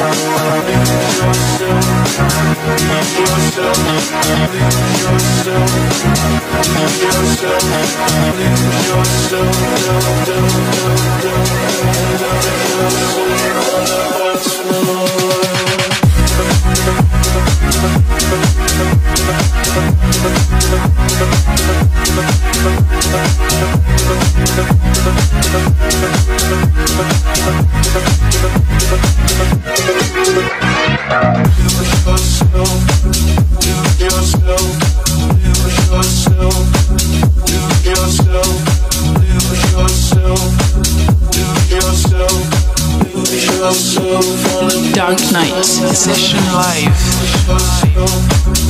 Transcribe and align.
yourself, 0.00 0.40
Dark 44.92 45.18
Knight 45.32 45.64
Session 45.64 46.38
Live. 46.52 48.69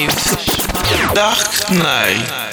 Live. 0.00 1.14
Dark 1.14 1.70
Knight. 1.72 2.49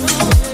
Uh-huh. 0.00 0.47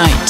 Knight. 0.00 0.29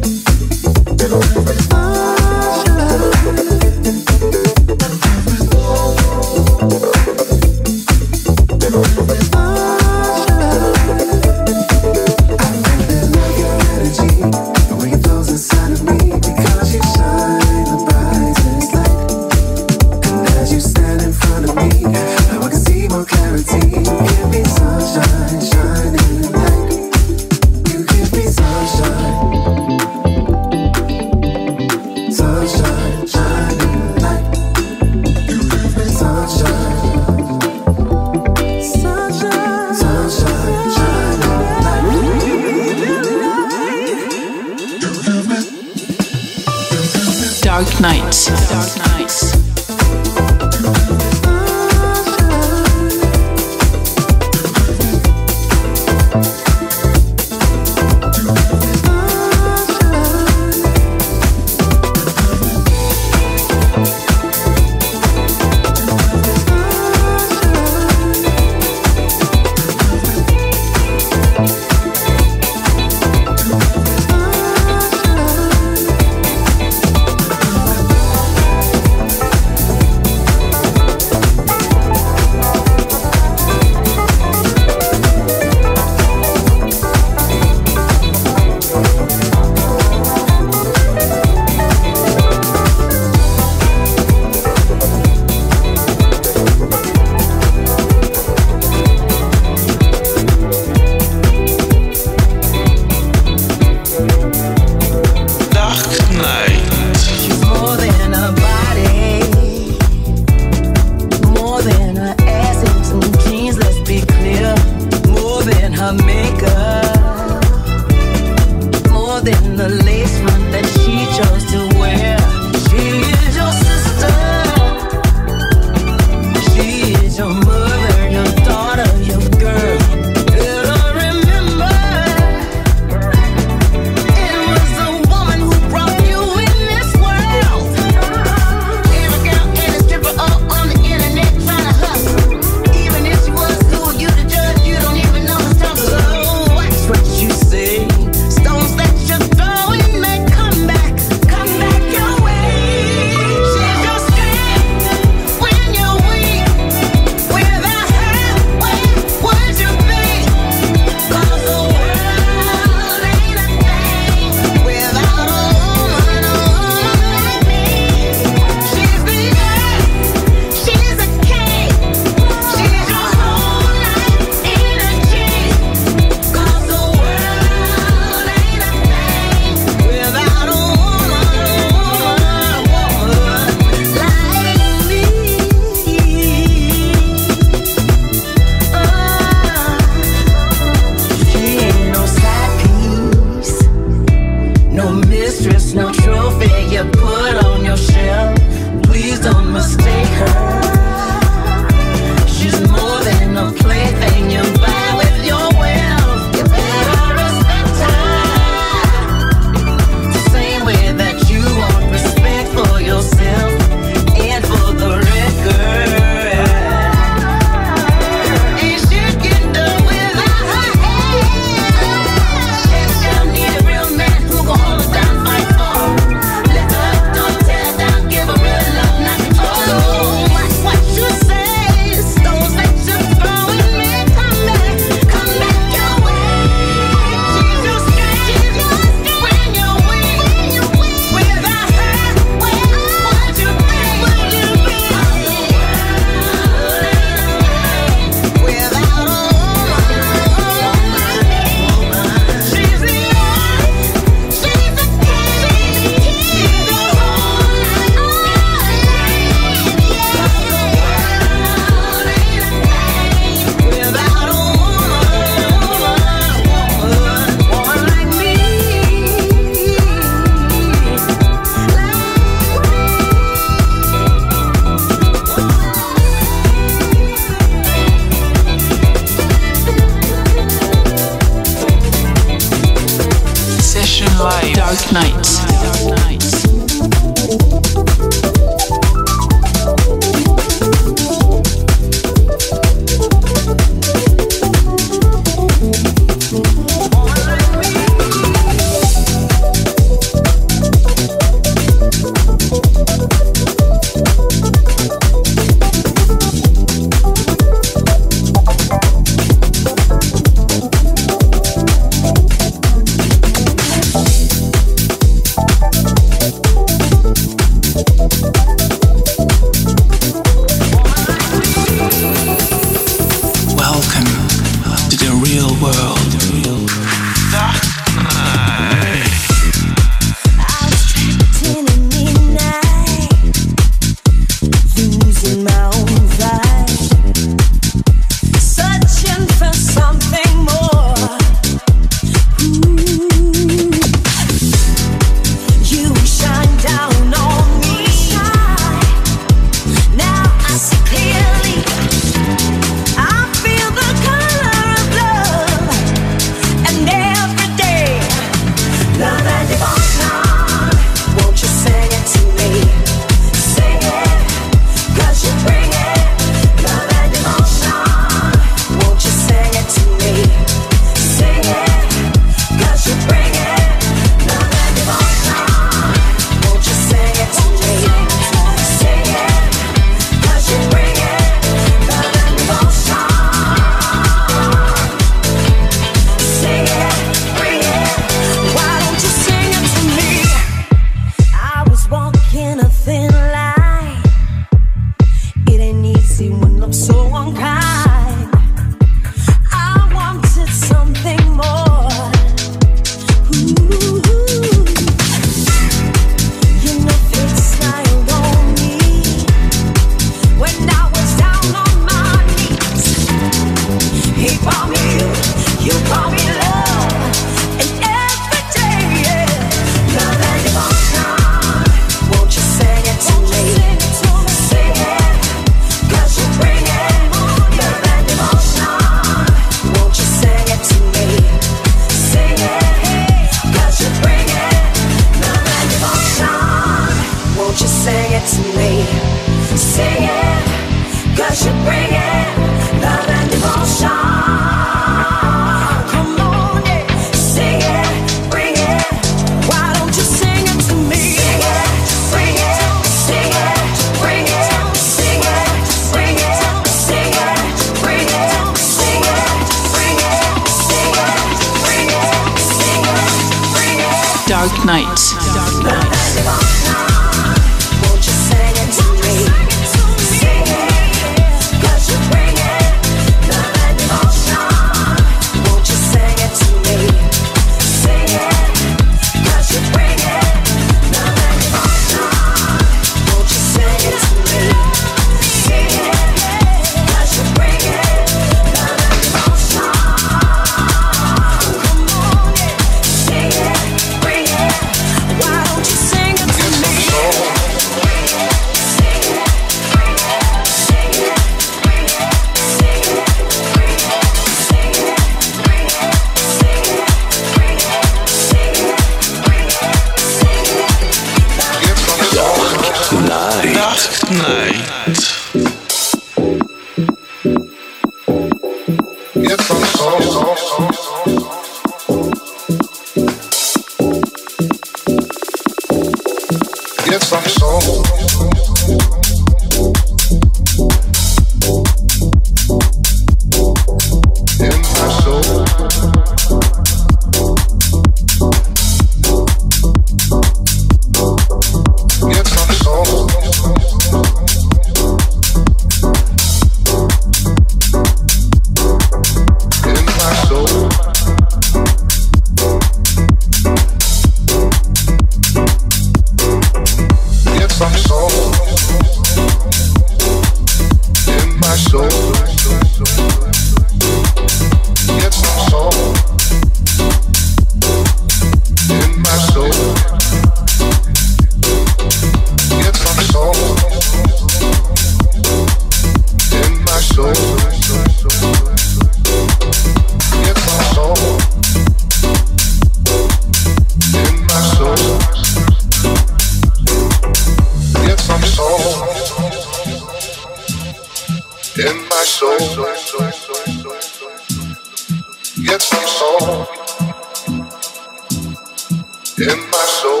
In 599.22 599.38
my 599.50 599.66
soul. 599.78 600.00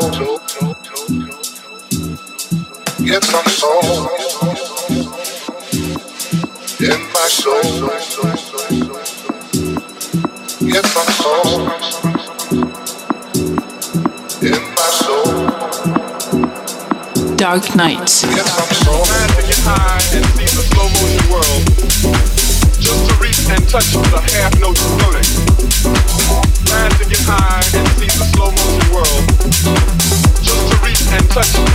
Get 3.04 3.22
some 3.22 3.46
soul 3.46 4.08
in 6.80 7.00
my 7.14 7.28
soul. 7.28 7.62
Get 10.66 10.84
some 10.86 11.10
soul 11.20 11.60
in 14.42 14.62
my 14.74 14.88
soul. 15.00 15.30
Dark 17.36 17.76
Nights. 17.76 18.24
Get 18.24 18.46
some 18.46 18.74
soul. 18.82 19.04
to 19.04 19.42
get 19.46 19.58
high 19.62 20.02
and 20.16 20.24
see 20.34 20.48
the 20.50 20.62
slow 20.66 20.88
motion 20.98 21.24
world. 21.30 21.62
Just 22.80 23.02
to 23.08 23.14
reach 23.22 23.40
and 23.50 23.68
touch 23.68 23.92
the 23.92 24.20
half 24.32 24.58
note 24.58 24.78
floating. 24.78 25.51
And 26.72 26.88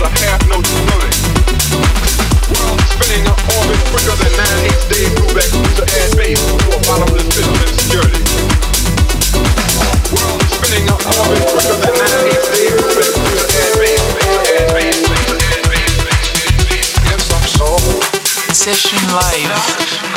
the 0.02 0.10
half 0.18 0.42
note 0.50 0.66
floating. 0.66 1.14
World 2.50 2.82
spinning 2.90 3.22
an 3.22 3.38
orbit 3.54 3.78
quicker 3.94 4.18
than 4.18 4.34
9 4.34 4.66
8 4.66 4.90
days. 4.90 5.14
Move 5.14 5.30
to 5.78 5.86
add 5.86 6.10
base 6.18 6.42
for 6.42 6.74
a 6.74 6.78
bottomless 6.82 7.22
pit 7.30 7.46
of. 7.46 8.18
World 10.10 10.42
spinning 10.50 10.90
quicker 11.46 11.78
than 11.78 11.94
9 11.94 12.02
8 12.26 12.34
days. 12.50 12.74
Move 12.74 12.98
back 12.98 13.14
to 13.14 13.54
add 13.62 13.78
base, 13.78 14.02
add 14.18 14.34
base, 14.50 14.50
add 14.50 14.66
base, 14.74 14.98
add 15.46 15.62
base. 15.70 16.98
Get 17.06 17.22
some 17.22 17.46
soul. 17.46 17.78
Session 18.50 18.98
Live. 19.14 20.07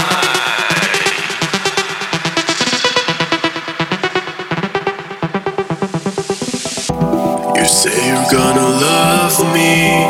Say 7.82 8.10
you're 8.10 8.30
gonna 8.30 8.62
love 8.62 9.42
me, 9.56 10.06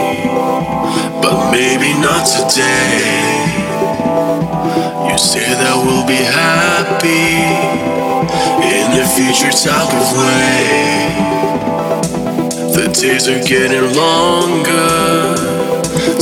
but 1.24 1.52
maybe 1.52 1.94
not 2.04 2.28
today. 2.28 3.48
You 5.08 5.18
say 5.18 5.48
that 5.56 5.80
we'll 5.80 6.06
be 6.06 6.20
happy 6.20 7.48
in 8.76 8.92
the 8.92 9.08
future 9.16 9.56
type 9.56 9.88
of 9.88 10.08
way. 10.20 11.16
The 12.76 12.92
days 12.92 13.30
are 13.30 13.40
getting 13.48 13.96
longer, 13.96 15.40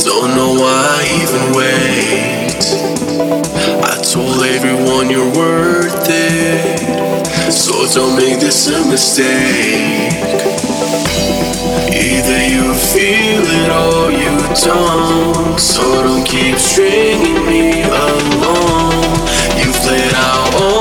don't 0.06 0.30
know 0.38 0.54
why 0.54 0.78
I 0.98 1.02
even 1.18 1.44
wait. 1.58 2.62
I 3.82 3.98
told 4.06 4.44
everyone 4.44 5.10
you're 5.10 5.34
worth 5.34 6.06
it, 6.08 7.50
so 7.50 7.74
don't 7.92 8.14
make 8.14 8.38
this 8.38 8.68
a 8.68 8.86
mistake. 8.86 10.39
Either 10.92 12.40
you 12.46 12.74
feel 12.74 13.44
it 13.46 13.70
or 13.70 14.10
you 14.10 14.34
don't. 14.64 15.58
So 15.58 16.02
don't 16.02 16.24
keep 16.24 16.56
stringing 16.58 17.46
me 17.46 17.82
along. 17.82 19.04
You've 19.58 19.76
played 19.76 20.14
out 20.14 20.54
all 20.60 20.79